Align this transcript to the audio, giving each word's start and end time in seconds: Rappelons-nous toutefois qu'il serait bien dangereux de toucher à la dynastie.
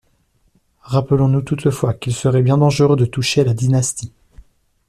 Rappelons-nous 0.81 1.43
toutefois 1.43 1.93
qu'il 1.93 2.15
serait 2.15 2.41
bien 2.41 2.57
dangereux 2.57 2.95
de 2.95 3.05
toucher 3.05 3.41
à 3.41 3.43
la 3.43 3.53
dynastie. 3.53 4.11